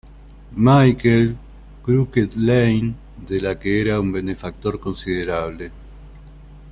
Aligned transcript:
Michael, 0.55 1.37
Crooked 1.83 2.33
Lane, 2.35 2.95
de 3.29 3.39
la 3.39 3.59
que 3.59 3.81
era 3.81 3.99
un 3.99 4.11
benefactor 4.11 4.79
considerable. 4.79 5.71